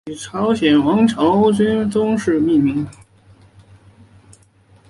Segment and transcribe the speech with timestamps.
[0.05, 2.87] 以朝鲜王朝君王世宗大王命名。